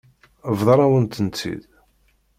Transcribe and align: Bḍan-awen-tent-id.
Bḍan-awen-tent-id. 0.59 1.61